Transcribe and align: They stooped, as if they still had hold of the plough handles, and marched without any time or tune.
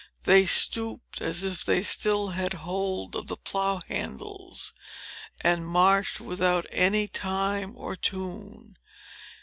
They 0.23 0.47
stooped, 0.47 1.21
as 1.21 1.43
if 1.43 1.63
they 1.63 1.83
still 1.83 2.29
had 2.29 2.53
hold 2.53 3.15
of 3.15 3.27
the 3.27 3.37
plough 3.37 3.83
handles, 3.87 4.73
and 5.41 5.63
marched 5.67 6.19
without 6.19 6.65
any 6.71 7.07
time 7.07 7.75
or 7.77 7.95
tune. 7.95 8.77